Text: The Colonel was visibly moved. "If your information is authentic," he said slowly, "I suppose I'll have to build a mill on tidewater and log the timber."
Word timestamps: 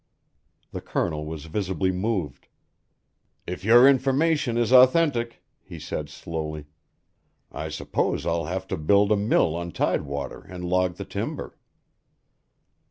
The 0.71 0.81
Colonel 0.81 1.27
was 1.27 1.45
visibly 1.45 1.91
moved. 1.91 2.47
"If 3.45 3.63
your 3.63 3.87
information 3.87 4.57
is 4.57 4.73
authentic," 4.73 5.43
he 5.61 5.77
said 5.77 6.09
slowly, 6.09 6.65
"I 7.51 7.69
suppose 7.69 8.25
I'll 8.25 8.45
have 8.45 8.65
to 8.69 8.77
build 8.77 9.11
a 9.11 9.15
mill 9.15 9.55
on 9.55 9.71
tidewater 9.71 10.41
and 10.41 10.65
log 10.65 10.95
the 10.95 11.05
timber." 11.05 11.55